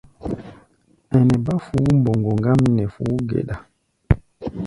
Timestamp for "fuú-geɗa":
2.93-3.55